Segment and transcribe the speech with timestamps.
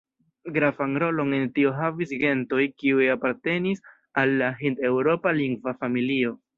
[0.53, 3.87] Gravan rolon en tio havis gentoj, kiuj apartenis
[4.25, 6.39] al la hind-eŭropa lingva familio.